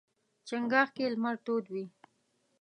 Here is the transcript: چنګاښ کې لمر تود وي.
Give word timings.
چنګاښ 0.47 0.89
کې 0.95 1.05
لمر 1.13 1.35
تود 1.45 1.65
وي. 1.73 1.85